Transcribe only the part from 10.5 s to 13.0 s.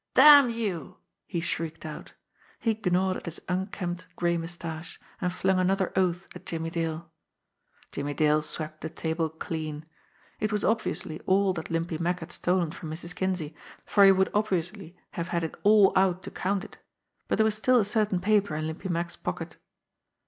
was obviously all that Limpy Mack had stolen from